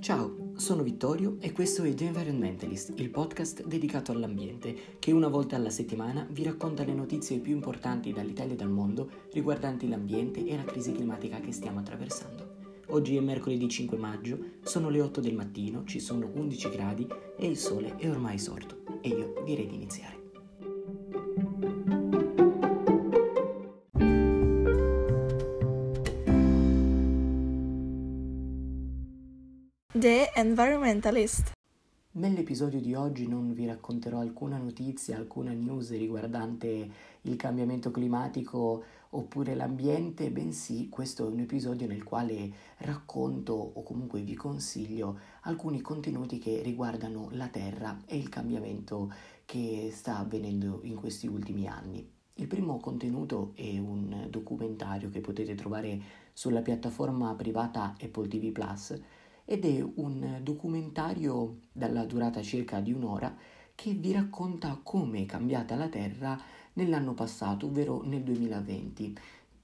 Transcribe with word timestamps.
Ciao, 0.00 0.52
sono 0.56 0.82
Vittorio 0.82 1.36
e 1.40 1.52
questo 1.52 1.82
è 1.82 1.92
The 1.92 2.06
Environmentalist, 2.06 2.94
il 2.96 3.10
podcast 3.10 3.66
dedicato 3.66 4.12
all'ambiente 4.12 4.96
che 4.98 5.12
una 5.12 5.28
volta 5.28 5.56
alla 5.56 5.68
settimana 5.68 6.26
vi 6.30 6.42
racconta 6.42 6.84
le 6.84 6.94
notizie 6.94 7.38
più 7.38 7.52
importanti 7.52 8.10
dall'Italia 8.10 8.54
e 8.54 8.56
dal 8.56 8.70
mondo 8.70 9.10
riguardanti 9.30 9.86
l'ambiente 9.90 10.42
e 10.46 10.56
la 10.56 10.64
crisi 10.64 10.92
climatica 10.92 11.38
che 11.40 11.52
stiamo 11.52 11.80
attraversando. 11.80 12.48
Oggi 12.86 13.14
è 13.14 13.20
mercoledì 13.20 13.68
5 13.68 13.98
maggio, 13.98 14.38
sono 14.62 14.88
le 14.88 15.02
8 15.02 15.20
del 15.20 15.34
mattino, 15.34 15.84
ci 15.84 16.00
sono 16.00 16.30
11 16.32 16.70
gradi 16.70 17.06
e 17.36 17.46
il 17.46 17.58
sole 17.58 17.96
è 17.96 18.08
ormai 18.08 18.38
sorto 18.38 18.78
e 19.02 19.08
io 19.10 19.42
direi 19.44 19.66
di 19.66 19.74
iniziare. 19.74 20.19
The 29.92 30.30
Environmentalist. 30.36 31.50
Nell'episodio 32.12 32.80
di 32.80 32.94
oggi 32.94 33.26
non 33.26 33.52
vi 33.52 33.66
racconterò 33.66 34.20
alcuna 34.20 34.56
notizia, 34.56 35.16
alcuna 35.16 35.50
news 35.50 35.90
riguardante 35.90 36.90
il 37.22 37.34
cambiamento 37.34 37.90
climatico 37.90 38.84
oppure 39.10 39.56
l'ambiente, 39.56 40.30
bensì 40.30 40.88
questo 40.88 41.26
è 41.26 41.32
un 41.32 41.40
episodio 41.40 41.88
nel 41.88 42.04
quale 42.04 42.52
racconto 42.76 43.52
o 43.52 43.82
comunque 43.82 44.22
vi 44.22 44.36
consiglio 44.36 45.18
alcuni 45.40 45.80
contenuti 45.80 46.38
che 46.38 46.62
riguardano 46.62 47.26
la 47.32 47.48
Terra 47.48 48.00
e 48.06 48.16
il 48.16 48.28
cambiamento 48.28 49.12
che 49.44 49.90
sta 49.92 50.18
avvenendo 50.18 50.82
in 50.84 50.94
questi 50.94 51.26
ultimi 51.26 51.66
anni. 51.66 52.08
Il 52.34 52.46
primo 52.46 52.78
contenuto 52.78 53.54
è 53.56 53.76
un 53.78 54.28
documentario 54.30 55.10
che 55.10 55.20
potete 55.20 55.56
trovare 55.56 56.00
sulla 56.32 56.62
piattaforma 56.62 57.34
privata 57.34 57.96
Apple 58.00 58.28
TV 58.28 58.52
Plus 58.52 58.96
ed 59.44 59.64
è 59.64 59.80
un 59.80 60.40
documentario 60.42 61.60
dalla 61.72 62.04
durata 62.04 62.42
circa 62.42 62.80
di 62.80 62.92
un'ora 62.92 63.36
che 63.74 63.92
vi 63.92 64.12
racconta 64.12 64.78
come 64.82 65.22
è 65.22 65.26
cambiata 65.26 65.74
la 65.74 65.88
Terra 65.88 66.38
nell'anno 66.74 67.14
passato, 67.14 67.66
ovvero 67.66 68.02
nel 68.04 68.22
2020. 68.22 69.16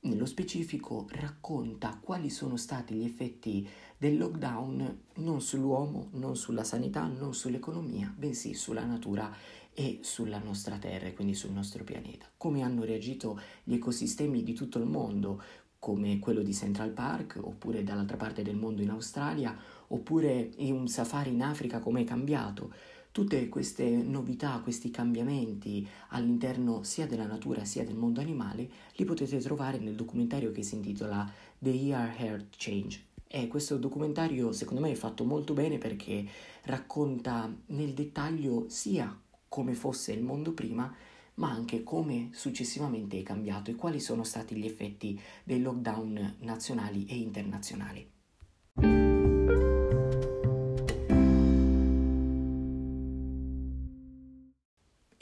Nello 0.00 0.26
specifico 0.26 1.06
racconta 1.10 1.98
quali 2.02 2.28
sono 2.28 2.56
stati 2.56 2.94
gli 2.94 3.04
effetti 3.04 3.66
del 3.96 4.18
lockdown 4.18 5.00
non 5.14 5.40
sull'uomo, 5.40 6.08
non 6.14 6.36
sulla 6.36 6.64
sanità, 6.64 7.06
non 7.06 7.32
sull'economia, 7.34 8.12
bensì 8.14 8.52
sulla 8.52 8.84
natura 8.84 9.32
e 9.72 10.00
sulla 10.02 10.38
nostra 10.38 10.76
Terra, 10.76 11.12
quindi 11.12 11.34
sul 11.34 11.52
nostro 11.52 11.84
pianeta. 11.84 12.26
Come 12.36 12.62
hanno 12.62 12.84
reagito 12.84 13.40
gli 13.62 13.74
ecosistemi 13.74 14.42
di 14.42 14.52
tutto 14.52 14.78
il 14.78 14.86
mondo, 14.86 15.40
come 15.82 16.20
quello 16.20 16.42
di 16.42 16.54
Central 16.54 16.90
Park, 16.90 17.40
oppure 17.42 17.82
dall'altra 17.82 18.16
parte 18.16 18.42
del 18.42 18.54
mondo 18.54 18.82
in 18.82 18.90
Australia, 18.90 19.52
oppure 19.88 20.52
in 20.58 20.74
un 20.74 20.86
safari 20.86 21.32
in 21.32 21.42
Africa 21.42 21.80
come 21.80 22.02
è 22.02 22.04
cambiato. 22.04 22.72
Tutte 23.10 23.48
queste 23.48 23.84
novità, 23.84 24.60
questi 24.62 24.92
cambiamenti 24.92 25.84
all'interno 26.10 26.84
sia 26.84 27.08
della 27.08 27.26
natura 27.26 27.64
sia 27.64 27.84
del 27.84 27.96
mondo 27.96 28.20
animale 28.20 28.70
li 28.94 29.04
potete 29.04 29.40
trovare 29.40 29.78
nel 29.78 29.96
documentario 29.96 30.52
che 30.52 30.62
si 30.62 30.76
intitola 30.76 31.28
The 31.58 31.70
Year 31.70 32.14
Earth 32.16 32.54
Change. 32.56 33.06
E 33.26 33.48
questo 33.48 33.76
documentario 33.76 34.52
secondo 34.52 34.82
me 34.82 34.92
è 34.92 34.94
fatto 34.94 35.24
molto 35.24 35.52
bene 35.52 35.78
perché 35.78 36.24
racconta 36.62 37.52
nel 37.66 37.92
dettaglio 37.92 38.66
sia 38.68 39.20
come 39.48 39.74
fosse 39.74 40.12
il 40.12 40.22
mondo 40.22 40.52
prima, 40.52 40.94
ma 41.34 41.50
anche 41.50 41.82
come 41.82 42.30
successivamente 42.32 43.18
è 43.18 43.22
cambiato 43.22 43.70
e 43.70 43.74
quali 43.74 44.00
sono 44.00 44.24
stati 44.24 44.56
gli 44.56 44.66
effetti 44.66 45.18
dei 45.44 45.60
lockdown 45.60 46.36
nazionali 46.40 47.06
e 47.06 47.16
internazionali. 47.16 48.10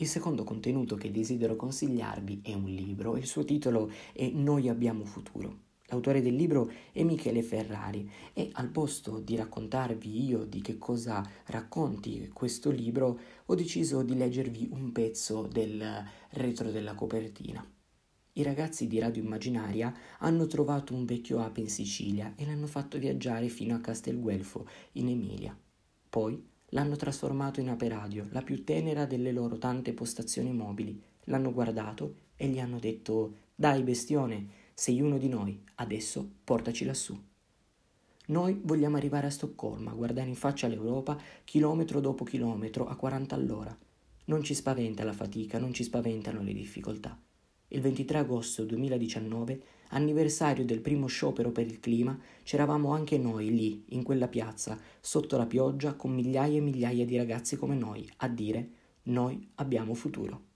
Il 0.01 0.07
secondo 0.07 0.45
contenuto 0.45 0.97
che 0.97 1.11
desidero 1.11 1.57
consigliarvi 1.57 2.41
è 2.43 2.55
un 2.55 2.71
libro, 2.71 3.19
il 3.19 3.27
suo 3.27 3.45
titolo 3.45 3.91
è 4.15 4.31
Noi 4.31 4.71
abbiamo 4.71 5.05
futuro. 5.05 5.70
L'autore 5.91 6.23
del 6.23 6.37
libro 6.37 6.71
è 6.93 7.03
Michele 7.03 7.43
Ferrari 7.43 8.09
e 8.33 8.49
al 8.53 8.69
posto 8.69 9.19
di 9.19 9.35
raccontarvi 9.35 10.25
io 10.25 10.45
di 10.45 10.61
che 10.61 10.79
cosa 10.79 11.29
racconti 11.47 12.31
questo 12.33 12.71
libro, 12.71 13.19
ho 13.45 13.55
deciso 13.57 14.03
di 14.03 14.17
leggervi 14.17 14.69
un 14.71 14.93
pezzo 14.93 15.49
del 15.51 15.85
retro 16.31 16.71
della 16.71 16.95
copertina. 16.95 17.69
I 18.35 18.43
ragazzi 18.45 18.87
di 18.87 19.01
Radio 19.01 19.25
Immaginaria 19.25 19.93
hanno 20.21 20.47
trovato 20.47 20.95
un 20.95 21.05
vecchio 21.05 21.41
ape 21.41 21.63
in 21.63 21.69
Sicilia 21.69 22.35
e 22.37 22.47
l'hanno 22.47 22.69
fatto 22.69 22.97
viaggiare 22.97 23.49
fino 23.49 23.75
a 23.75 23.81
Castelguelfo, 23.81 24.69
in 24.93 25.09
Emilia. 25.09 25.59
Poi 26.09 26.41
l'hanno 26.69 26.95
trasformato 26.95 27.59
in 27.59 27.69
ape 27.69 27.89
radio, 27.89 28.29
la 28.31 28.43
più 28.43 28.63
tenera 28.63 29.07
delle 29.07 29.33
loro 29.33 29.59
tante 29.59 29.93
postazioni 29.93 30.53
mobili. 30.53 31.03
L'hanno 31.25 31.53
guardato 31.53 32.15
e 32.37 32.47
gli 32.47 32.61
hanno 32.61 32.79
detto: 32.79 33.35
Dai, 33.57 33.83
bestione, 33.83 34.60
sei 34.81 35.03
uno 35.03 35.19
di 35.19 35.29
noi, 35.29 35.63
adesso 35.75 36.27
portaci 36.43 36.87
lassù. 36.87 37.15
Noi 38.29 38.59
vogliamo 38.65 38.97
arrivare 38.97 39.27
a 39.27 39.31
Stoccolma, 39.31 39.93
guardare 39.93 40.31
in 40.31 40.35
faccia 40.35 40.69
l'Europa 40.69 41.21
chilometro 41.45 42.01
dopo 42.01 42.25
chilometro 42.25 42.89
a 42.89 42.97
40 42.97 43.35
all'ora. 43.35 43.79
Non 44.25 44.43
ci 44.43 44.55
spaventa 44.55 45.05
la 45.05 45.13
fatica, 45.13 45.59
non 45.59 45.75
ci 45.75 45.83
spaventano 45.83 46.41
le 46.41 46.55
difficoltà. 46.55 47.15
Il 47.69 47.83
23 47.83 48.21
agosto 48.21 48.65
2019, 48.65 49.63
anniversario 49.89 50.65
del 50.65 50.81
primo 50.81 51.09
sciopero 51.09 51.53
per 51.53 51.67
il 51.67 51.79
clima, 51.79 52.19
c'eravamo 52.43 52.91
anche 52.91 53.19
noi 53.19 53.55
lì, 53.55 53.85
in 53.89 54.03
quella 54.03 54.29
piazza, 54.29 54.81
sotto 54.99 55.37
la 55.37 55.45
pioggia, 55.45 55.93
con 55.93 56.15
migliaia 56.15 56.57
e 56.57 56.63
migliaia 56.63 57.05
di 57.05 57.19
ragazzi 57.19 57.57
come 57.57 57.75
noi, 57.75 58.11
a 58.17 58.29
dire 58.29 58.71
noi 59.03 59.47
abbiamo 59.57 59.93
futuro. 59.93 60.49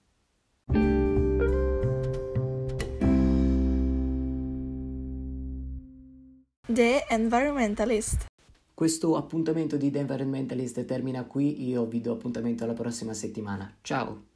The 6.75 7.05
Environmentalist. 7.07 8.25
Questo 8.73 9.15
appuntamento 9.15 9.77
di 9.77 9.89
The 9.89 9.99
Environmentalist 9.99 10.83
termina 10.83 11.23
qui, 11.23 11.69
io 11.69 11.85
vi 11.85 12.01
do 12.01 12.11
appuntamento 12.11 12.65
alla 12.65 12.73
prossima 12.73 13.13
settimana. 13.13 13.77
Ciao! 13.79 14.34